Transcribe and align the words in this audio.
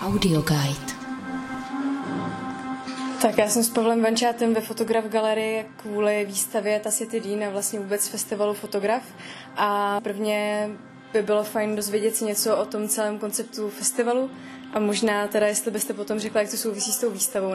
Audio 0.00 0.42
Guide. 0.42 0.92
Tak 3.22 3.38
já 3.38 3.48
jsem 3.48 3.64
s 3.64 3.70
Pavlem 3.70 4.02
Vančátem 4.02 4.54
ve 4.54 4.60
Fotograf 4.60 5.04
galerii 5.04 5.66
kvůli 5.76 6.24
výstavě 6.24 6.80
Ta 6.80 6.90
City 6.90 7.20
Dean 7.20 7.44
a 7.44 7.50
vlastně 7.50 7.78
vůbec 7.78 8.08
festivalu 8.08 8.54
Fotograf. 8.54 9.02
A 9.56 10.00
prvně 10.00 10.68
by 11.12 11.22
bylo 11.22 11.44
fajn 11.44 11.76
dozvědět 11.76 12.16
si 12.16 12.24
něco 12.24 12.56
o 12.56 12.64
tom 12.64 12.88
celém 12.88 13.18
konceptu 13.18 13.70
festivalu 13.70 14.30
a 14.72 14.80
možná 14.80 15.26
teda, 15.26 15.46
jestli 15.46 15.70
byste 15.70 15.94
potom 15.94 16.18
řekla, 16.18 16.40
jak 16.40 16.50
to 16.50 16.56
souvisí 16.56 16.92
s 16.92 16.98
tou 16.98 17.10
výstavou. 17.10 17.54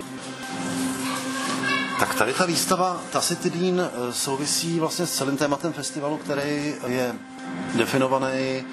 Tak 1.99 2.15
tady 2.15 2.33
ta 2.33 2.45
výstava 2.45 3.01
Ta 3.11 3.21
City 3.21 3.49
Dean 3.49 3.79
eh, 3.79 4.13
souvisí 4.13 4.79
vlastně 4.79 5.05
s 5.05 5.17
celým 5.17 5.37
tématem 5.37 5.73
festivalu, 5.73 6.17
který 6.17 6.75
je 6.87 7.15
definovaný 7.75 8.63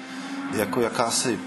jako 0.53 0.81
jakási 0.81 1.39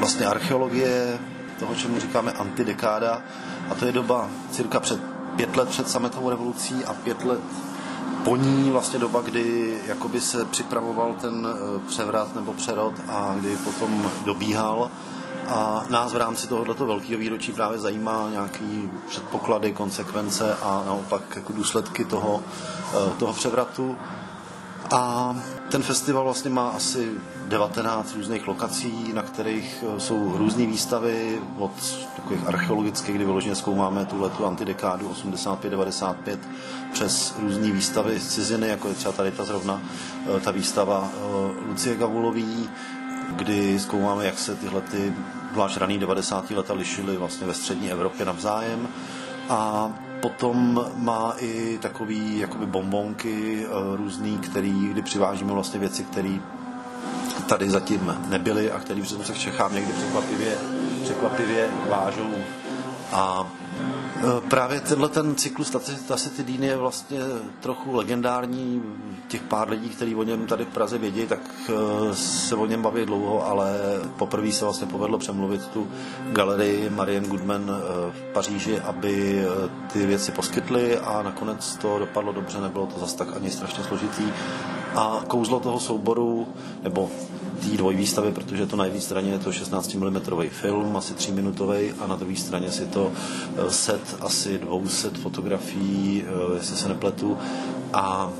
vlastně 0.00 0.26
archeologie 0.26 1.18
toho, 1.58 1.74
čemu 1.74 2.00
říkáme 2.00 2.32
antidekáda, 2.32 3.22
a 3.70 3.74
to 3.74 3.86
je 3.86 3.92
doba 3.92 4.28
cirka 4.50 4.80
před 4.80 5.00
pět 5.36 5.56
let 5.56 5.68
před 5.68 5.88
sametovou 5.90 6.30
revolucí 6.30 6.84
a 6.84 6.92
pět 6.94 7.24
let 7.24 7.40
po 8.24 8.36
ní 8.36 8.70
vlastně 8.70 8.98
doba, 8.98 9.20
kdy 9.20 9.78
jakoby 9.86 10.20
se 10.20 10.44
připravoval 10.44 11.14
ten 11.20 11.48
eh, 11.50 11.78
převrat 11.88 12.34
nebo 12.34 12.52
přerod 12.52 12.94
a 13.08 13.34
kdy 13.40 13.56
potom 13.56 14.10
dobíhal. 14.24 14.90
A 15.48 15.84
nás 15.90 16.12
v 16.12 16.16
rámci 16.16 16.46
tohoto 16.48 16.86
velkého 16.86 17.18
výročí 17.18 17.52
právě 17.52 17.78
zajímá 17.78 18.28
nějaký 18.30 18.90
předpoklady, 19.08 19.72
konsekvence 19.72 20.56
a 20.62 20.82
naopak 20.86 21.22
jako 21.36 21.52
důsledky 21.52 22.04
toho, 22.04 22.42
eh, 22.94 23.10
toho 23.18 23.32
převratu. 23.32 23.96
A 24.90 25.36
ten 25.70 25.82
festival 25.82 26.24
vlastně 26.24 26.50
má 26.50 26.68
asi 26.68 27.10
19 27.48 28.14
různých 28.14 28.46
lokací, 28.46 29.12
na 29.14 29.22
kterých 29.22 29.84
eh, 29.86 30.00
jsou 30.00 30.38
různé 30.38 30.66
výstavy 30.66 31.38
od 31.58 31.70
takových 32.16 32.46
archeologických, 32.46 33.14
kdy 33.14 33.24
vyloženě 33.24 33.54
zkoumáme 33.54 34.06
tu 34.06 34.22
letu 34.22 34.46
antidekádu 34.46 35.08
85-95 35.08 36.38
přes 36.92 37.34
různé 37.38 37.70
výstavy 37.70 38.20
z 38.20 38.28
ciziny, 38.34 38.68
jako 38.68 38.88
je 38.88 38.94
třeba 38.94 39.12
tady 39.12 39.30
ta 39.30 39.44
zrovna 39.44 39.82
eh, 40.36 40.40
ta 40.40 40.50
výstava 40.50 41.10
eh, 41.14 41.18
Lucie 41.68 41.96
Gavulový, 41.96 42.70
kdy 43.36 43.80
zkoumáme, 43.80 44.26
jak 44.26 44.38
se 44.38 44.56
tyhle 44.56 44.80
ty 44.80 45.14
zvlášť 45.52 45.76
raný 45.76 45.98
90. 45.98 46.50
leta 46.50 46.74
lišily 46.74 47.16
vlastně 47.16 47.46
ve 47.46 47.54
střední 47.54 47.90
Evropě 47.90 48.26
navzájem. 48.26 48.88
A 49.48 49.90
Potom 50.20 50.86
má 50.96 51.34
i 51.38 51.78
takový 51.82 52.38
jakoby 52.38 52.66
bombonky 52.66 53.64
eh, 53.66 53.96
různý, 53.96 54.38
který, 54.38 54.88
kdy 54.88 55.02
přivážíme 55.02 55.52
vlastně 55.52 55.80
věci, 55.80 56.04
které 56.04 56.38
tady 57.48 57.70
zatím 57.70 58.16
nebyly 58.28 58.72
a 58.72 58.78
které 58.78 59.04
se 59.06 59.32
v 59.34 59.38
Čechách 59.38 59.72
někdy 59.72 59.92
překvapivě, 59.92 60.58
překvapivě 61.04 61.68
vážou. 61.88 62.34
A 63.12 63.46
právě 64.48 64.80
tenhle 64.80 65.08
ten 65.08 65.34
cyklus 65.34 65.70
Tacity 66.08 66.42
Dean 66.42 66.62
je 66.62 66.76
vlastně 66.76 67.18
trochu 67.60 67.94
legendární. 67.94 68.82
Těch 69.28 69.42
pár 69.42 69.70
lidí, 69.70 69.88
kteří 69.88 70.14
o 70.14 70.22
něm 70.22 70.46
tady 70.46 70.64
v 70.64 70.68
Praze 70.68 70.98
vědí, 70.98 71.26
tak 71.26 71.40
eh, 71.68 72.14
se 72.14 72.54
o 72.54 72.66
něm 72.66 72.82
baví 72.82 73.06
dlouho, 73.06 73.46
ale 73.46 73.78
poprvé 74.18 74.52
se 74.52 74.64
vlastně 74.64 74.86
povedlo 74.86 75.18
přemluvit 75.18 75.66
tu 75.66 75.88
galerii 76.32 76.90
Marian 76.90 77.24
Goodman 77.24 77.70
eh, 77.70 78.10
v 78.10 78.32
Paříži, 78.32 78.80
aby 78.80 79.44
ty 79.92 80.06
věci 80.06 80.32
poskytly 80.32 80.98
a 80.98 81.22
nakonec 81.22 81.76
to 81.76 81.98
dopadlo 81.98 82.32
dobře, 82.32 82.60
nebylo 82.60 82.86
to 82.86 83.00
zas 83.00 83.14
tak 83.14 83.36
ani 83.36 83.50
strašně 83.50 83.84
složitý. 83.84 84.24
A 84.94 85.20
kouzlo 85.26 85.60
toho 85.60 85.80
souboru, 85.80 86.46
nebo 86.82 87.10
té 87.60 87.76
dvojvýstavy, 87.76 88.32
protože 88.32 88.66
to 88.66 88.76
na 88.76 88.84
jedné 88.84 89.00
straně 89.00 89.30
je 89.32 89.38
to 89.38 89.52
16 89.52 89.94
mm 89.94 90.20
film, 90.48 90.96
asi 90.96 91.14
3 91.14 91.32
minutový, 91.32 91.92
a 92.00 92.06
na 92.06 92.16
druhé 92.16 92.36
straně 92.36 92.70
si 92.70 92.86
to 92.86 93.12
eh, 93.56 93.70
set 93.70 94.16
asi 94.20 94.58
200 94.58 95.10
fotografií, 95.10 96.24
eh, 96.26 96.54
jestli 96.54 96.76
se 96.76 96.88
nepletu. 96.88 97.38
A 97.92 98.30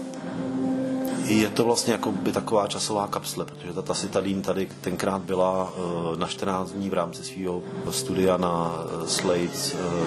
je 1.24 1.48
to 1.48 1.64
vlastně 1.64 1.92
jako 1.92 2.12
by 2.12 2.32
taková 2.32 2.66
časová 2.66 3.06
kapsle, 3.06 3.44
protože 3.44 3.72
ta 3.82 3.94
Citadine 3.94 4.42
tady 4.42 4.68
tenkrát 4.80 5.22
byla 5.22 5.72
eh, 5.76 6.16
na 6.16 6.26
14 6.26 6.72
dní 6.72 6.90
v 6.90 6.94
rámci 6.94 7.24
svého 7.24 7.62
studia 7.90 8.36
na 8.36 8.84
Slade, 9.06 9.56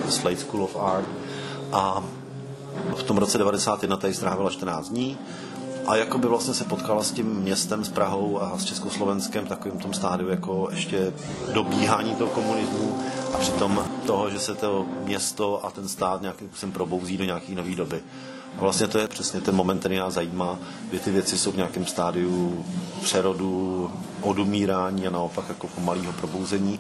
Slade 0.10 0.38
School 0.38 0.64
of 0.64 0.76
Art 0.76 1.08
a 1.72 2.04
v 2.96 3.04
tom 3.04 3.18
roce 3.18 3.38
91 3.38 3.98
tady 3.98 4.14
strávila 4.14 4.50
14 4.50 4.90
dní 4.90 5.18
a 5.88 5.96
jako 5.96 6.18
by 6.18 6.28
vlastně 6.28 6.54
se 6.54 6.64
potkala 6.64 7.04
s 7.04 7.12
tím 7.12 7.26
městem, 7.26 7.86
s 7.86 7.90
Prahou 7.90 8.42
a 8.42 8.58
s 8.58 8.66
Československem 8.66 9.46
v 9.46 9.50
takovém 9.50 9.80
tom 9.80 9.94
stádiu 9.94 10.30
jako 10.30 10.68
ještě 10.72 11.14
dobíhání 11.54 12.16
toho 12.16 12.30
komunismu 12.30 13.00
a 13.34 13.38
přitom 13.38 13.86
toho, 14.06 14.30
že 14.30 14.40
se 14.40 14.56
to 14.56 14.86
město 15.04 15.66
a 15.66 15.72
ten 15.72 15.88
stát 15.88 16.22
nějakým 16.22 16.48
způsobem 16.48 16.74
probouzí 16.74 17.18
do 17.18 17.24
nějaké 17.24 17.56
nové 17.56 17.76
doby. 17.76 18.02
A 18.58 18.62
vlastně 18.62 18.88
to 18.88 18.98
je 18.98 19.08
přesně 19.08 19.42
ten 19.42 19.56
moment, 19.56 19.80
který 19.80 19.98
nás 19.98 20.14
zajímá, 20.14 20.60
kdy 20.90 21.00
ty 21.00 21.12
věci 21.12 21.38
jsou 21.38 21.52
v 21.52 21.58
nějakém 21.58 21.86
stádiu 21.86 22.66
přerodu, 23.02 23.92
odumírání 24.22 25.08
a 25.08 25.10
naopak 25.10 25.46
jako 25.50 25.68
pomalého 25.68 26.14
probouzení. 26.14 26.80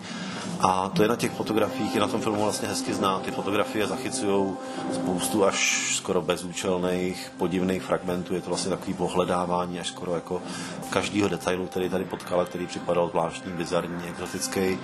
A 0.59 0.89
to 0.89 1.01
je 1.01 1.09
na 1.09 1.15
těch 1.15 1.31
fotografiích, 1.31 1.95
i 1.95 1.99
na 1.99 2.07
tom 2.07 2.21
filmu 2.21 2.43
vlastně 2.43 2.67
hezky 2.67 2.93
zná. 2.93 3.19
Ty 3.19 3.31
fotografie 3.31 3.87
zachycují 3.87 4.53
spoustu 4.93 5.45
až 5.45 5.91
skoro 5.95 6.21
bezúčelných, 6.21 7.31
podivných 7.37 7.83
fragmentů. 7.83 8.33
Je 8.33 8.41
to 8.41 8.49
vlastně 8.49 8.69
takový 8.69 8.93
pohledávání 8.93 9.79
až 9.79 9.87
skoro 9.87 10.15
jako 10.15 10.41
každého 10.89 11.29
detailu, 11.29 11.65
který 11.65 11.89
tady 11.89 12.05
potkala, 12.05 12.45
který 12.45 12.67
připadal 12.67 13.09
zvláštní, 13.09 13.51
bizarní, 13.51 14.03
exotický. 14.09 14.79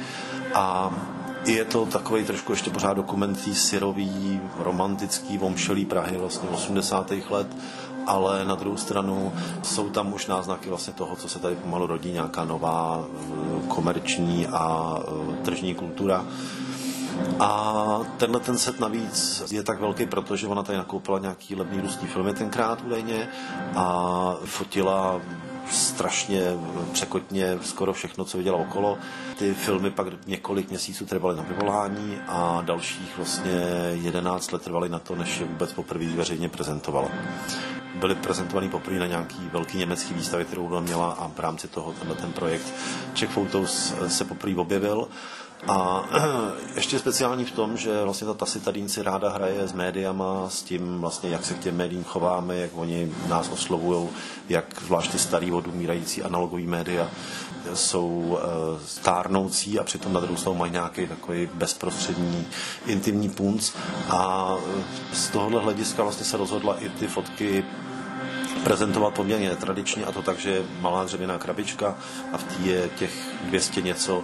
A 0.53 0.91
je 1.45 1.65
to 1.65 1.85
takový 1.85 2.23
trošku 2.23 2.51
ještě 2.51 2.69
pořád 2.69 2.93
dokument 2.93 3.39
syrový, 3.53 4.41
romantický, 4.59 5.37
vomšelý 5.37 5.85
Prahy 5.85 6.17
vlastně 6.17 6.49
80. 6.49 7.11
let, 7.29 7.47
ale 8.07 8.45
na 8.45 8.55
druhou 8.55 8.77
stranu 8.77 9.33
jsou 9.63 9.89
tam 9.89 10.13
už 10.13 10.27
náznaky 10.27 10.69
vlastně 10.69 10.93
toho, 10.93 11.15
co 11.15 11.29
se 11.29 11.39
tady 11.39 11.55
pomalu 11.55 11.87
rodí, 11.87 12.11
nějaká 12.11 12.45
nová 12.45 13.03
eh, 13.03 13.67
komerční 13.67 14.47
a 14.47 14.95
eh, 14.99 15.43
tržní 15.43 15.75
kultura. 15.75 16.25
A 17.39 18.01
tenhle 18.17 18.39
ten 18.39 18.57
set 18.57 18.79
navíc 18.79 19.43
je 19.51 19.63
tak 19.63 19.79
velký, 19.81 20.05
protože 20.05 20.47
ona 20.47 20.63
tady 20.63 20.77
nakoupila 20.77 21.19
nějaký 21.19 21.55
levný 21.55 21.81
ruský 21.81 22.07
filmy 22.07 22.33
tenkrát 22.33 22.81
údajně 22.85 23.27
a 23.75 24.35
fotila 24.45 25.21
strašně 25.71 26.41
překotně 26.91 27.59
skoro 27.61 27.93
všechno, 27.93 28.25
co 28.25 28.37
viděla 28.37 28.57
okolo. 28.57 28.97
Ty 29.37 29.53
filmy 29.53 29.91
pak 29.91 30.27
několik 30.27 30.69
měsíců 30.69 31.05
trvaly 31.05 31.37
na 31.37 31.43
vyvolání 31.43 32.17
a 32.27 32.61
dalších 32.65 33.17
vlastně 33.17 33.61
11 33.91 34.51
let 34.51 34.61
trvaly 34.61 34.89
na 34.89 34.99
to, 34.99 35.15
než 35.15 35.39
je 35.39 35.45
vůbec 35.45 35.73
poprvé 35.73 36.05
veřejně 36.05 36.49
prezentovala 36.49 37.09
byly 37.95 38.15
prezentovaný 38.15 38.69
poprvé 38.69 38.99
na 38.99 39.05
nějaký 39.05 39.49
velký 39.51 39.77
německý 39.77 40.13
výstavě, 40.13 40.45
kterou 40.45 40.67
ona 40.67 40.79
měla 40.79 41.11
a 41.11 41.27
v 41.27 41.39
rámci 41.39 41.67
toho 41.67 41.91
tenhle 41.91 42.15
ten 42.15 42.31
projekt 42.31 42.73
Czech 43.13 43.29
Photos 43.29 43.93
se 44.07 44.25
poprvé 44.25 44.55
objevil. 44.55 45.07
A 45.67 46.05
ještě 46.75 46.99
speciální 46.99 47.45
v 47.45 47.51
tom, 47.51 47.77
že 47.77 48.03
vlastně 48.03 48.27
ta 48.27 48.33
Tacitadín 48.33 48.89
si 48.89 49.03
ráda 49.03 49.29
hraje 49.29 49.67
s 49.67 49.73
médiama, 49.73 50.49
s 50.49 50.63
tím 50.63 51.01
vlastně, 51.01 51.29
jak 51.29 51.45
se 51.45 51.53
k 51.53 51.59
těm 51.59 51.77
médiím 51.77 52.03
chováme, 52.03 52.55
jak 52.55 52.71
oni 52.75 53.11
nás 53.27 53.49
oslovují, 53.49 54.09
jak 54.49 54.81
zvlášť 54.85 55.11
ty 55.11 55.19
starý 55.19 55.51
odumírající 55.51 56.23
analogové 56.23 56.63
média 56.63 57.07
jsou 57.73 58.39
eh, 58.39 58.45
stárnoucí 58.85 59.79
a 59.79 59.83
přitom 59.83 60.13
na 60.13 60.19
druhou 60.19 60.37
stranu 60.37 60.57
mají 60.57 60.71
nějaký 60.71 61.07
takový 61.07 61.49
bezprostřední 61.53 62.47
intimní 62.85 63.29
punc. 63.29 63.71
A 64.09 64.53
eh, 64.57 65.15
z 65.15 65.29
tohohle 65.29 65.61
hlediska 65.61 66.03
vlastně 66.03 66.25
se 66.25 66.37
rozhodla 66.37 66.79
i 66.79 66.89
ty 66.89 67.07
fotky 67.07 67.63
prezentovat 68.63 69.13
poměrně 69.13 69.55
tradičně 69.55 70.05
a 70.05 70.11
to 70.11 70.21
tak, 70.21 70.39
že 70.39 70.49
je 70.49 70.63
malá 70.81 71.03
dřevěná 71.03 71.37
krabička 71.37 71.95
a 72.33 72.37
v 72.37 72.43
té 72.43 72.63
je 72.63 72.89
těch 72.89 73.11
200 73.43 73.81
něco 73.81 74.23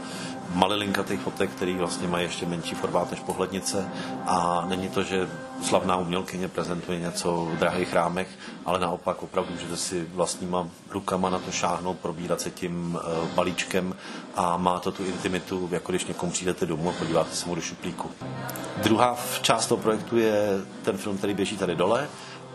malilinkatých 0.54 1.20
fotek, 1.20 1.50
který 1.50 1.76
vlastně 1.76 2.08
mají 2.08 2.26
ještě 2.26 2.46
menší 2.46 2.76
formát 2.76 3.12
než 3.12 3.20
pohlednice 3.20 3.90
a 4.26 4.66
není 4.68 4.90
to, 4.90 5.04
že 5.04 5.30
slavná 5.62 5.98
umělkyně 5.98 6.48
prezentuje 6.48 7.00
něco 7.00 7.50
v 7.54 7.58
drahých 7.58 7.94
rámech, 7.94 8.28
ale 8.66 8.80
naopak 8.80 9.24
opravdu 9.24 9.54
můžete 9.54 9.78
si 9.78 10.08
vlastníma 10.14 10.68
rukama 10.90 11.30
na 11.30 11.40
to 11.40 11.52
šáhnout, 11.52 11.98
probírat 12.00 12.42
se 12.42 12.52
tím 12.52 12.96
uh, 12.96 13.30
balíčkem 13.30 13.96
a 14.36 14.58
má 14.58 14.80
to 14.80 14.92
tu 14.92 15.06
intimitu, 15.06 15.70
jako 15.72 15.92
když 15.92 16.06
někomu 16.06 16.32
přijdete 16.32 16.66
domů 16.66 16.90
a 16.90 16.94
podíváte 16.94 17.36
se 17.36 17.46
mu 17.46 17.56
do 17.56 17.62
šuplíku. 17.62 18.12
Druhá 18.84 19.18
část 19.42 19.68
toho 19.68 19.82
projektu 19.82 20.18
je 20.18 20.62
ten 20.84 20.98
film, 20.98 21.18
který 21.18 21.34
běží 21.34 21.58
tady 21.58 21.76
dole, 21.76 22.08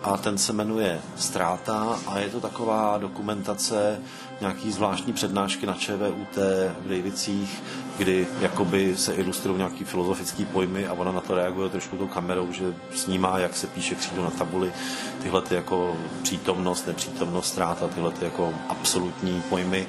a 0.03 0.17
ten 0.17 0.39
se 0.39 0.53
jmenuje 0.53 1.01
Stráta 1.17 1.99
a 2.07 2.19
je 2.19 2.29
to 2.29 2.41
taková 2.41 2.99
dokumentace 2.99 4.01
nějaký 4.41 4.73
zvláštní 4.73 5.13
přednášky 5.13 5.67
na 5.67 5.75
ČVUT 5.75 6.37
v 6.85 6.89
Dejvicích, 6.89 7.63
kdy 7.99 8.27
jakoby 8.41 8.97
se 8.97 9.15
ilustrují 9.15 9.59
nějaký 9.59 9.85
filozofický 9.85 10.45
pojmy 10.45 10.87
a 10.87 10.93
ona 10.93 11.13
na 11.13 11.21
to 11.21 11.35
reaguje 11.35 11.69
trošku 11.69 11.97
tou 11.97 12.07
kamerou, 12.07 12.53
že 12.53 12.75
snímá, 12.95 13.39
jak 13.39 13.57
se 13.57 13.67
píše 13.67 13.95
křídlo 13.95 14.25
na 14.25 14.31
tabuli, 14.31 14.73
tyhle 15.23 15.43
ty 15.43 15.55
jako 15.55 15.97
přítomnost, 16.23 16.87
nepřítomnost, 16.87 17.47
ztráta, 17.49 17.89
tyhle 17.89 18.11
ty 18.11 18.25
jako 18.25 18.55
absolutní 18.69 19.43
pojmy. 19.49 19.87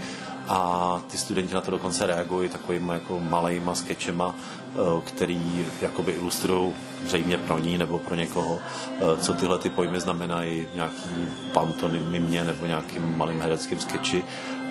A 0.47 1.01
ty 1.11 1.17
studenti 1.17 1.53
na 1.53 1.61
to 1.61 1.71
dokonce 1.71 2.05
reagují 2.05 2.49
takovými 2.49 2.93
jako 2.93 3.19
malejma 3.19 3.75
sketchema, 3.75 4.35
eh, 4.35 4.60
který 5.05 5.65
jakoby 5.81 6.11
ilustrují 6.11 6.73
zřejmě 7.05 7.37
pro 7.37 7.59
ní 7.59 7.77
nebo 7.77 7.99
pro 7.99 8.15
někoho, 8.15 8.59
eh, 8.59 9.17
co 9.17 9.33
tyhle 9.33 9.59
ty 9.59 9.69
pojmy 9.69 9.99
znamenají 9.99 10.67
nějaký 10.75 11.27
pantonymně 11.53 12.43
nebo 12.43 12.65
nějakým 12.65 13.17
malým 13.17 13.41
hereckým 13.41 13.79
sketchi. 13.79 14.23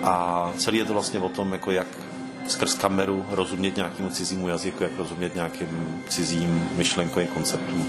A 0.03 0.51
celý 0.57 0.77
je 0.77 0.85
to 0.85 0.93
vlastně 0.93 1.19
o 1.19 1.29
tom, 1.29 1.53
jako 1.53 1.71
jak 1.71 1.87
skrz 2.47 2.73
kameru 2.73 3.25
rozumět 3.29 3.75
nějakému 3.75 4.09
cizímu 4.09 4.47
jazyku, 4.47 4.83
jak 4.83 4.97
rozumět 4.97 5.35
nějakým 5.35 6.03
cizím 6.09 6.69
myšlenkovým 6.77 7.27
konceptům. 7.27 7.85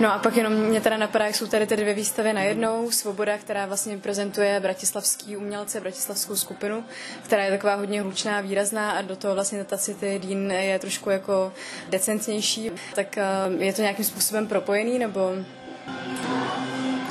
No 0.00 0.12
a 0.12 0.18
pak 0.18 0.36
jenom 0.36 0.52
mě 0.52 0.80
teda 0.80 0.96
napadá, 0.96 1.26
jak 1.26 1.34
jsou 1.34 1.46
tady 1.46 1.66
ty 1.66 1.76
dvě 1.76 1.94
výstavy 1.94 2.32
na 2.32 2.42
jednou. 2.42 2.90
Svoboda, 2.90 3.38
která 3.38 3.66
vlastně 3.66 3.98
prezentuje 3.98 4.60
bratislavský 4.60 5.36
umělce, 5.36 5.80
bratislavskou 5.80 6.36
skupinu, 6.36 6.84
která 7.22 7.44
je 7.44 7.50
taková 7.50 7.74
hodně 7.74 8.02
hlučná, 8.02 8.40
výrazná 8.40 8.90
a 8.90 9.02
do 9.02 9.16
toho 9.16 9.34
vlastně 9.34 9.64
ta 9.64 9.78
City 9.78 10.20
Dean 10.24 10.50
je 10.50 10.78
trošku 10.78 11.10
jako 11.10 11.52
decentnější. 11.88 12.70
Tak 12.94 13.18
eh, 13.18 13.24
je 13.58 13.72
to 13.72 13.82
nějakým 13.82 14.04
způsobem 14.04 14.46
propojený 14.46 14.98
nebo 14.98 15.32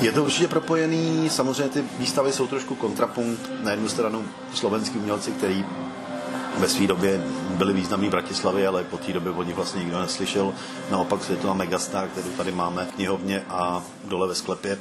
je 0.02 0.12
to 0.12 0.24
určitě 0.24 0.48
propojený, 0.48 1.30
samozřejmě 1.30 1.70
ty 1.70 1.84
výstavy 2.00 2.32
jsou 2.34 2.48
trošku 2.48 2.76
kontrapunkt. 2.76 3.50
Na 3.64 3.72
jednu 3.72 3.90
stranu 3.90 4.26
slovenský 4.54 4.98
umělci, 4.98 5.32
který 5.32 5.66
ve 6.60 6.70
své 6.70 6.88
době 6.88 7.24
byli 7.50 7.74
významní 7.74 8.08
v 8.08 8.12
Bratislavě, 8.12 8.68
ale 8.68 8.84
po 8.84 8.98
té 8.98 9.14
době 9.14 9.32
o 9.32 9.44
nich 9.44 9.56
vlastně 9.56 9.80
nikdo 9.80 10.00
neslyšel. 10.00 10.54
Naopak 10.92 11.24
světová 11.24 11.54
megastar, 11.54 12.08
kterou 12.08 12.30
tady 12.30 12.52
máme 12.52 12.86
v 12.86 12.96
knihovně 12.96 13.44
a 13.50 13.84
dole 14.04 14.28
ve 14.28 14.36
sklepě, 14.36 14.78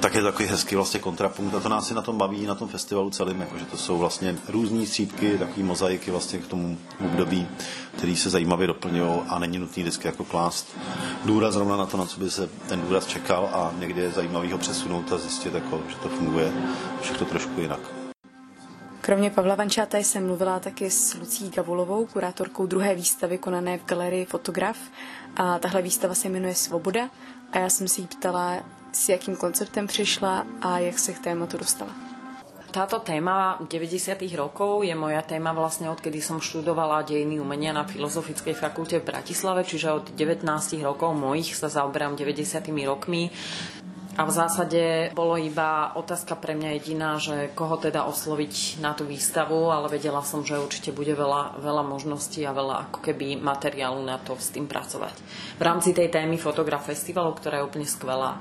tak 0.00 0.14
je 0.14 0.20
to 0.20 0.26
takový 0.26 0.48
hezký 0.48 0.74
vlastně 0.74 1.00
kontrapunkt 1.00 1.54
a 1.54 1.60
to 1.60 1.68
nás 1.68 1.90
i 1.90 1.94
na 1.94 2.02
tom 2.02 2.18
baví, 2.18 2.46
na 2.46 2.54
tom 2.54 2.68
festivalu 2.68 3.10
celým, 3.10 3.40
jakože 3.40 3.64
to 3.64 3.76
jsou 3.76 3.98
vlastně 3.98 4.36
různé 4.48 4.86
střípky, 4.86 5.38
takové 5.38 5.66
mozaiky 5.66 6.10
vlastně 6.10 6.38
k 6.38 6.46
tomu 6.46 6.78
období, 7.04 7.48
který 7.96 8.16
se 8.16 8.30
zajímavě 8.30 8.66
doplňují 8.66 9.20
a 9.28 9.38
není 9.38 9.58
nutný 9.58 9.82
vždycky 9.82 10.08
jako 10.08 10.24
klást 10.24 10.76
důraz 11.24 11.54
zrovna 11.54 11.76
na 11.76 11.86
to, 11.86 11.96
na 11.96 12.06
co 12.06 12.20
by 12.20 12.30
se 12.30 12.48
ten 12.68 12.80
důraz 12.80 13.06
čekal 13.06 13.50
a 13.52 13.72
někdy 13.78 14.00
je 14.00 14.10
zajímavý 14.10 14.52
ho 14.52 14.58
přesunout 14.58 15.12
a 15.12 15.18
zjistit, 15.18 15.54
jako, 15.54 15.82
že 15.88 15.96
to 15.96 16.08
funguje 16.08 16.52
všechno 17.00 17.26
trošku 17.26 17.60
jinak. 17.60 18.03
Kromě 19.04 19.30
Pavla 19.30 19.54
Vančáta 19.54 19.98
jsem 19.98 20.26
mluvila 20.26 20.60
taky 20.60 20.90
s 20.90 21.14
Lucí 21.14 21.50
Gavulovou, 21.50 22.06
kurátorkou 22.06 22.66
druhé 22.66 22.94
výstavy 22.94 23.38
konané 23.38 23.78
v 23.78 23.84
galerii 23.84 24.24
Fotograf. 24.24 24.78
A 25.36 25.58
tahle 25.58 25.82
výstava 25.82 26.14
se 26.14 26.28
jmenuje 26.28 26.54
Svoboda 26.54 27.10
a 27.52 27.58
já 27.58 27.70
jsem 27.70 27.88
si 27.88 28.00
jí 28.00 28.06
ptala, 28.06 28.64
s 28.92 29.08
jakým 29.08 29.36
konceptem 29.36 29.86
přišla 29.86 30.46
a 30.60 30.78
jak 30.78 30.98
se 30.98 31.12
k 31.12 31.18
tématu 31.18 31.58
dostala. 31.58 31.90
Táto 32.70 32.98
téma 32.98 33.58
90. 33.70 34.18
rokov 34.34 34.82
je 34.84 34.94
moja 34.94 35.22
téma 35.22 35.52
vlastne 35.52 35.86
odkedy 35.86 36.18
som 36.18 36.42
študovala 36.42 37.06
dejiny 37.06 37.38
umenia 37.38 37.70
na 37.70 37.84
Filozofickej 37.86 38.56
fakulte 38.56 38.98
v 38.98 39.14
Bratislave, 39.14 39.62
čiže 39.62 39.94
od 39.94 40.10
19 40.16 40.42
rokov 40.82 41.14
mojich 41.14 41.54
sa 41.54 41.70
zaoberám 41.70 42.16
90. 42.18 42.66
rokmi. 42.88 43.30
A 44.14 44.22
v 44.22 44.30
zásade 44.30 45.10
bolo 45.10 45.34
iba 45.34 45.90
otázka 45.98 46.38
pre 46.38 46.54
mňa 46.54 46.70
jediná, 46.78 47.18
že 47.18 47.50
koho 47.50 47.74
teda 47.82 48.06
osloviť 48.06 48.78
na 48.78 48.94
tú 48.94 49.02
výstavu, 49.02 49.74
ale 49.74 49.90
vedela 49.90 50.22
som, 50.22 50.46
že 50.46 50.54
určite 50.54 50.94
bude 50.94 51.10
veľa, 51.18 51.58
veľa 51.58 51.82
možností 51.82 52.46
a 52.46 52.54
veľa 52.54 52.90
ako 52.90 52.98
keby 53.02 53.42
materiálu 53.42 53.98
na 54.06 54.22
to 54.22 54.38
s 54.38 54.54
tým 54.54 54.70
pracovať. 54.70 55.14
V 55.58 55.62
rámci 55.66 55.90
tej 55.90 56.14
témy 56.14 56.38
Fotograf 56.38 56.86
Festivalu, 56.86 57.34
ktorá 57.34 57.58
je 57.58 57.66
úplne 57.66 57.88
skvelá. 57.90 58.38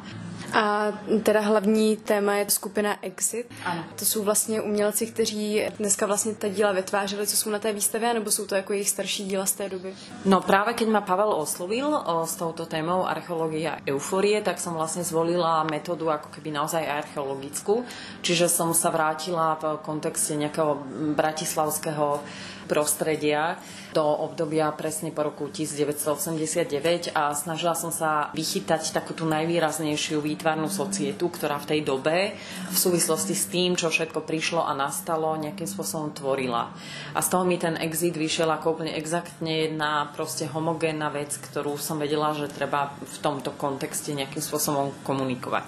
A 0.53 0.93
teda 1.23 1.39
hlavní 1.39 1.97
téma 1.97 2.33
je 2.35 2.49
skupina 2.49 2.97
Exit. 3.01 3.49
Ano. 3.65 3.83
To 3.95 4.05
jsou 4.05 4.23
vlastně 4.23 4.61
umělci, 4.61 5.07
kteří 5.07 5.61
dneska 5.79 6.05
vlastně 6.05 6.35
ta 6.35 6.47
díla 6.47 6.71
vytvářeli, 6.71 7.27
co 7.27 7.37
jsou 7.37 7.49
na 7.49 7.59
té 7.59 7.73
výstavě, 7.73 8.13
nebo 8.13 8.31
jsou 8.31 8.45
to 8.45 8.55
jako 8.55 8.73
jejich 8.73 8.89
starší 8.89 9.25
díla 9.25 9.45
z 9.45 9.51
té 9.51 9.69
doby? 9.69 9.93
No 10.25 10.41
práve 10.41 10.73
keď 10.73 10.87
ma 10.87 11.01
Pavel 11.01 11.33
oslovil 11.33 12.01
o, 12.05 12.27
s 12.27 12.35
touto 12.35 12.65
témou 12.65 13.07
archeológia 13.07 13.71
a 13.73 13.81
euforie, 13.87 14.41
tak 14.41 14.59
som 14.59 14.73
vlastne 14.73 15.03
zvolila 15.03 15.63
metódu 15.63 16.09
ako 16.09 16.29
keby 16.29 16.51
naozaj 16.51 16.85
archeologickú. 16.85 17.83
Čiže 18.21 18.49
som 18.49 18.73
sa 18.73 18.89
vrátila 18.89 19.57
v 19.57 19.81
kontexte 19.81 20.37
nejakého 20.37 20.77
bratislavského 21.17 22.21
prostredia 22.65 23.59
do 23.93 24.01
obdobia 24.01 24.73
presne 24.73 25.13
po 25.13 25.21
roku 25.21 25.45
1989 25.47 27.13
a 27.13 27.29
snažila 27.37 27.77
som 27.77 27.93
sa 27.93 28.33
vychytať 28.33 28.89
takú 28.89 29.13
tú 29.13 29.29
najvýraznejšiu 29.29 30.17
výtvarnú 30.17 30.65
societu, 30.67 31.29
ktorá 31.29 31.61
v 31.61 31.69
tej 31.77 31.79
dobe 31.85 32.33
v 32.73 32.77
súvislosti 32.77 33.37
s 33.37 33.45
tým, 33.53 33.77
čo 33.77 33.93
všetko 33.93 34.25
prišlo 34.25 34.65
a 34.65 34.73
nastalo, 34.73 35.37
nejakým 35.37 35.69
spôsobom 35.69 36.09
tvorila. 36.17 36.73
A 37.13 37.19
z 37.21 37.27
toho 37.29 37.45
mi 37.45 37.61
ten 37.61 37.77
exit 37.77 38.17
vyšiel 38.17 38.49
ako 38.49 38.81
úplne 38.81 38.97
exaktne 38.97 39.69
jedna 39.69 40.09
proste 40.17 40.49
homogénna 40.49 41.13
vec, 41.13 41.37
ktorú 41.37 41.77
som 41.77 42.01
vedela, 42.01 42.33
že 42.33 42.49
treba 42.49 42.97
v 42.97 43.17
tomto 43.21 43.53
kontexte 43.53 44.17
nejakým 44.17 44.41
spôsobom 44.41 44.89
komunikovať. 45.05 45.65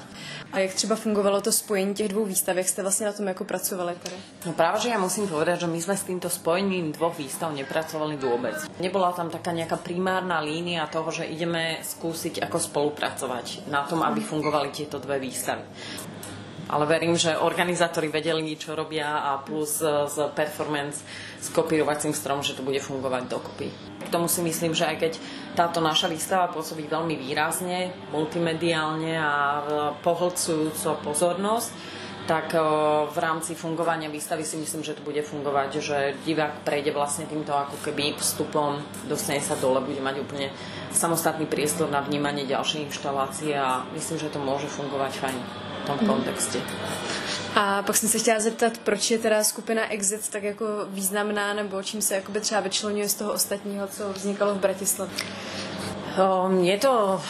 A 0.54 0.60
jak 0.60 0.74
třeba 0.74 0.96
fungovalo 0.96 1.42
to 1.42 1.52
spojení 1.52 1.94
těch 1.94 2.08
dvou 2.08 2.26
výstav? 2.26 2.58
Jak 2.58 2.68
jste 2.68 2.82
vlastně 2.82 3.06
na 3.06 3.14
tom 3.14 3.28
jako 3.28 3.44
pracovali 3.44 3.96
tady? 4.04 4.16
No 4.46 4.54
práve, 4.54 4.80
že 4.80 4.90
ja 4.90 5.00
musím 5.00 5.28
povedať, 5.28 5.60
že 5.60 5.68
my 5.68 5.82
sme 5.82 5.98
s 5.98 6.04
týmto 6.04 6.30
spojením 6.30 6.85
dvoch 6.92 7.18
výstav 7.18 7.54
nepracovali 7.54 8.18
vôbec. 8.18 8.58
Nebola 8.82 9.16
tam 9.16 9.32
taká 9.32 9.56
nejaká 9.56 9.80
primárna 9.80 10.42
línia 10.42 10.90
toho, 10.92 11.10
že 11.10 11.30
ideme 11.30 11.82
skúsiť 11.82 12.44
ako 12.44 12.58
spolupracovať 12.60 13.70
na 13.72 13.86
tom, 13.86 14.04
aby 14.04 14.22
fungovali 14.22 14.74
tieto 14.74 15.00
dve 15.00 15.22
výstavy 15.22 15.66
ale 16.66 16.86
verím, 16.90 17.14
že 17.14 17.38
organizátori 17.38 18.10
vedeli, 18.10 18.58
čo 18.58 18.74
robia 18.74 19.22
a 19.22 19.38
plus 19.38 19.86
z 19.86 20.18
performance 20.34 21.06
s 21.38 21.54
kopírovacím 21.54 22.14
strom, 22.14 22.42
že 22.42 22.58
to 22.58 22.66
bude 22.66 22.82
fungovať 22.82 23.24
dokopy. 23.30 23.68
K 24.06 24.10
tomu 24.10 24.26
si 24.26 24.42
myslím, 24.42 24.74
že 24.74 24.90
aj 24.90 24.98
keď 24.98 25.14
táto 25.54 25.78
naša 25.82 26.10
výstava 26.10 26.50
pôsobí 26.50 26.90
veľmi 26.90 27.14
výrazne, 27.22 27.94
multimediálne 28.10 29.14
a 29.14 29.34
pohlcujúco 30.02 31.06
pozornosť, 31.06 31.70
tak 32.26 32.58
v 33.14 33.18
rámci 33.18 33.56
fungovania 33.56 34.10
výstavy 34.10 34.42
si 34.42 34.58
myslím, 34.58 34.82
že 34.84 34.98
to 34.98 35.06
bude 35.06 35.22
fungovať, 35.22 35.70
že 35.78 35.98
divák 36.26 36.66
prejde 36.66 36.90
vlastne 36.92 37.30
týmto 37.30 37.54
ako 37.54 37.78
keby 37.86 38.18
vstupom, 38.18 38.82
dostane 39.06 39.42
sa 39.42 39.54
dole, 39.56 39.82
bude 39.86 40.02
mať 40.02 40.26
úplne 40.26 40.50
samostatný 40.90 41.46
priestor 41.46 41.86
na 41.94 42.02
vnímanie 42.02 42.50
ďalšej 42.50 42.90
inštalácie 42.90 43.54
a 43.54 43.86
myslím, 43.94 44.18
že 44.18 44.34
to 44.34 44.42
môže 44.42 44.66
fungovať 44.66 45.12
fajn 45.22 45.38
v 45.38 45.84
tom 45.86 45.98
kontexte. 46.02 46.58
A 47.56 47.82
pak 47.82 47.98
jsem 47.98 48.10
se 48.10 48.20
chtěla 48.20 48.40
zeptat, 48.40 48.78
proč 48.78 49.12
je 49.12 49.18
teda 49.18 49.44
skupina 49.44 49.92
Exit 49.92 50.30
tak 50.30 50.44
jako 50.44 50.66
významná, 50.90 51.54
nebo 51.54 51.84
čím 51.84 52.02
se 52.02 52.16
jakoby 52.16 52.40
třeba 52.40 52.62
vyčlenuje 52.62 53.10
z 53.10 53.14
toho 53.14 53.34
ostatního, 53.34 53.88
co 53.88 54.14
vznikalo 54.14 54.56
v 54.56 54.58
Bratislavě? 54.58 55.16
Um, 56.48 56.64
je 56.64 56.78
to 56.78 57.22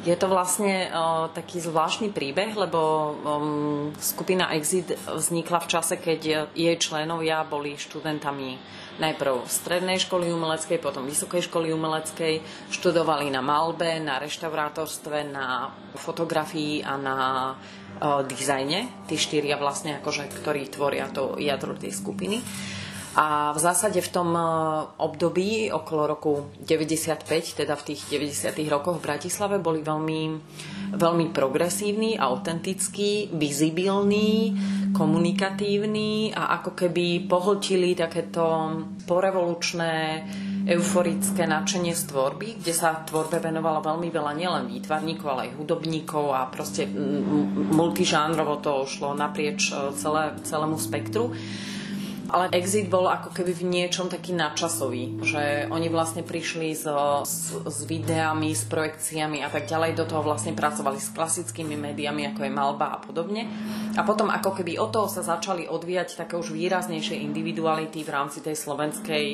je 0.00 0.16
to 0.16 0.24
vlastne 0.24 0.88
uh, 0.88 1.28
taký 1.36 1.60
zvláštny 1.60 2.16
príbeh, 2.16 2.56
lebo 2.56 2.80
um, 2.80 3.92
skupina 4.00 4.48
Exit 4.56 4.96
vznikla 4.96 5.60
v 5.60 5.70
čase, 5.70 6.00
keď 6.00 6.48
jej 6.56 6.76
členovia 6.80 7.44
boli 7.44 7.76
študentami 7.76 8.56
najprv 8.96 9.44
strednej 9.48 10.00
školy 10.00 10.32
umeleckej, 10.32 10.80
potom 10.80 11.04
vysokej 11.04 11.48
školy 11.48 11.72
umeleckej, 11.72 12.40
študovali 12.72 13.28
na 13.32 13.40
malbe, 13.44 14.00
na 14.00 14.20
reštaurátorstve, 14.20 15.28
na 15.28 15.72
fotografii 15.96 16.80
a 16.84 16.96
na 16.96 17.16
uh, 17.52 18.24
dizajne. 18.24 19.08
Tí 19.08 19.20
štyria 19.20 19.60
vlastne, 19.60 20.00
akože, 20.00 20.28
ktorí 20.40 20.72
tvoria 20.72 21.12
to 21.12 21.36
jadro 21.36 21.76
tej 21.76 21.92
skupiny. 21.92 22.40
A 23.12 23.52
v 23.52 23.58
zásade 23.60 24.00
v 24.00 24.08
tom 24.08 24.32
e, 24.32 24.40
období 24.96 25.68
okolo 25.68 26.02
roku 26.08 26.32
95, 26.64 27.28
teda 27.60 27.76
v 27.76 27.92
tých 27.92 28.08
90. 28.08 28.56
rokoch 28.72 28.96
v 28.96 29.04
Bratislave 29.04 29.60
boli 29.60 29.84
veľmi, 29.84 30.22
veľmi 30.96 31.26
progresívni, 31.28 32.16
autentickí, 32.16 33.28
vizibilní, 33.36 34.56
komunikatívni 34.96 36.32
a 36.32 36.56
ako 36.56 36.72
keby 36.72 37.28
pohltili 37.28 37.92
takéto 37.92 38.80
porevolučné 39.04 40.24
euforické 40.72 41.44
nadšenie 41.44 41.92
z 41.92 42.08
tvorby, 42.08 42.64
kde 42.64 42.72
sa 42.72 42.96
tvorbe 43.04 43.44
venovala 43.44 43.84
veľmi 43.84 44.08
veľa 44.08 44.32
nielen 44.40 44.64
výtvarníkov, 44.72 45.26
ale 45.28 45.52
aj 45.52 45.60
hudobníkov 45.60 46.32
a 46.32 46.48
proste 46.48 46.88
multižánrovo 47.76 48.64
to 48.64 48.88
šlo 48.88 49.12
naprieč 49.12 49.68
e, 49.68 49.92
celé, 50.00 50.32
celému 50.48 50.80
spektru 50.80 51.28
ale 52.32 52.48
Exit 52.56 52.88
bol 52.88 53.04
ako 53.12 53.36
keby 53.36 53.52
v 53.52 53.68
niečom 53.68 54.08
taký 54.08 54.32
nadčasový, 54.32 55.20
že 55.20 55.68
oni 55.68 55.92
vlastne 55.92 56.24
prišli 56.24 56.72
s, 56.72 56.88
s, 57.28 57.52
s 57.52 57.78
videami, 57.84 58.56
s 58.56 58.64
projekciami 58.64 59.44
a 59.44 59.52
tak 59.52 59.68
ďalej, 59.68 60.00
do 60.00 60.08
toho 60.08 60.24
vlastne 60.24 60.56
pracovali 60.56 60.96
s 60.96 61.12
klasickými 61.12 61.76
médiami, 61.76 62.32
ako 62.32 62.48
je 62.48 62.52
malba 62.52 62.96
a 62.96 62.98
podobne. 63.04 63.44
A 63.92 64.02
potom 64.08 64.32
ako 64.32 64.56
keby 64.56 64.80
od 64.80 64.88
toho 64.88 65.12
sa 65.12 65.20
začali 65.20 65.68
odvíjať 65.68 66.24
také 66.24 66.40
už 66.40 66.56
výraznejšie 66.56 67.20
individuality 67.20 68.00
v 68.00 68.10
rámci 68.10 68.40
tej 68.40 68.56
slovenskej 68.56 69.24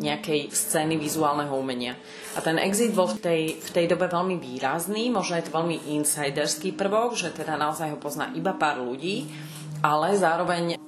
nejakej 0.00 0.48
scény 0.50 0.96
vizuálneho 0.96 1.52
umenia. 1.52 1.94
A 2.34 2.40
ten 2.40 2.56
exit 2.56 2.96
bol 2.96 3.06
v 3.06 3.20
tej, 3.20 3.42
v 3.60 3.70
tej 3.70 3.86
dobe 3.86 4.08
veľmi 4.08 4.40
výrazný, 4.40 5.12
možno 5.12 5.36
je 5.36 5.44
to 5.46 5.54
veľmi 5.54 5.92
insiderský 5.92 6.72
prvok, 6.72 7.14
že 7.14 7.36
teda 7.36 7.60
naozaj 7.60 7.94
ho 7.94 7.98
pozná 8.00 8.32
iba 8.32 8.56
pár 8.56 8.80
ľudí, 8.80 9.28
ale 9.84 10.16
zároveň 10.16 10.79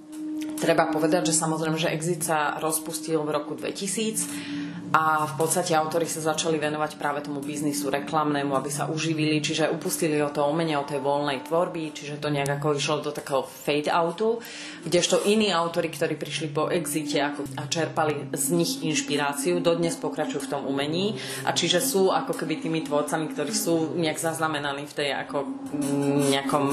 Treba 0.62 0.86
povedať, 0.94 1.26
že 1.26 1.34
samozrejme, 1.34 1.74
že 1.74 1.90
Exit 1.90 2.22
sa 2.22 2.54
rozpustil 2.62 3.18
v 3.26 3.34
roku 3.34 3.58
2000 3.58 4.61
a 4.92 5.24
v 5.24 5.34
podstate 5.40 5.72
autori 5.72 6.04
sa 6.04 6.20
začali 6.20 6.60
venovať 6.60 7.00
práve 7.00 7.24
tomu 7.24 7.40
biznisu 7.40 7.88
reklamnému, 7.88 8.52
aby 8.52 8.68
sa 8.68 8.92
uživili, 8.92 9.40
čiže 9.40 9.72
upustili 9.72 10.20
o 10.20 10.28
to 10.28 10.44
umenie, 10.44 10.76
o 10.76 10.84
tej 10.84 11.00
voľnej 11.00 11.48
tvorby, 11.48 11.96
čiže 11.96 12.20
to 12.20 12.28
nejak 12.28 12.60
ako 12.60 12.76
išlo 12.76 13.00
do 13.00 13.08
takého 13.08 13.40
fade 13.40 13.88
outu, 13.88 14.44
kdežto 14.84 15.24
iní 15.24 15.48
autori, 15.48 15.88
ktorí 15.88 16.20
prišli 16.20 16.52
po 16.52 16.68
exite 16.68 17.24
ako, 17.24 17.48
a 17.56 17.64
čerpali 17.72 18.36
z 18.36 18.52
nich 18.52 18.84
inšpiráciu, 18.84 19.64
dodnes 19.64 19.96
pokračujú 19.96 20.44
v 20.44 20.50
tom 20.52 20.68
umení 20.68 21.16
a 21.48 21.56
čiže 21.56 21.80
sú 21.80 22.12
ako 22.12 22.36
keby 22.36 22.60
tými 22.60 22.84
tvorcami, 22.84 23.32
ktorí 23.32 23.52
sú 23.56 23.96
nejak 23.96 24.20
zaznamenaní 24.20 24.84
v 24.84 24.92
tej 24.92 25.08
ako 25.16 25.48
mm, 25.72 26.36
nejakom, 26.36 26.64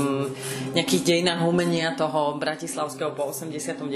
nejakých 0.75 1.03
dejinách 1.07 1.47
umenia 1.47 1.95
toho 1.95 2.35
bratislavského 2.35 3.15
po 3.15 3.31
89. 3.31 3.87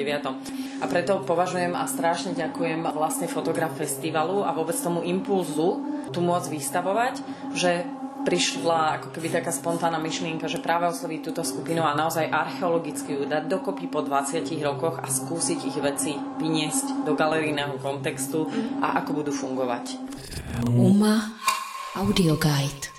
A 0.80 0.86
preto 0.88 1.20
považujem 1.28 1.76
a 1.76 1.84
strašne 1.92 2.32
ďakujem 2.32 2.88
vlastne 2.96 3.28
fotograf 3.28 3.76
festivalu 4.14 4.46
a 4.46 4.54
vôbec 4.54 4.78
tomu 4.78 5.02
impulzu 5.02 5.82
tu 6.14 6.22
môcť 6.22 6.48
vystavovať, 6.54 7.16
že 7.58 7.82
prišla 8.24 9.02
ako 9.02 9.08
keby 9.10 9.34
taká 9.34 9.50
spontánna 9.50 9.98
myšlienka, 9.98 10.46
že 10.46 10.62
práve 10.62 10.86
osloviť 10.88 11.20
túto 11.26 11.42
skupinu 11.42 11.82
a 11.82 11.98
naozaj 11.98 12.30
archeologicky 12.30 13.18
ju 13.18 13.26
dať 13.26 13.50
dokopy 13.50 13.90
po 13.90 14.06
20 14.06 14.46
rokoch 14.62 15.02
a 15.02 15.10
skúsiť 15.10 15.60
ich 15.66 15.78
veci 15.82 16.14
vyniesť 16.16 17.04
do 17.04 17.18
galerijného 17.18 17.82
kontextu 17.82 18.48
a 18.80 19.02
ako 19.02 19.26
budú 19.26 19.32
fungovať. 19.34 19.98
UMA 20.70 21.34
Audioguide 21.98 22.93